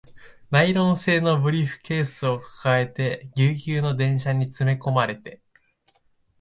[0.49, 5.39] ナイロン製のブリーフケースを抱えて、ギュウギュウの電車に詰め込まれて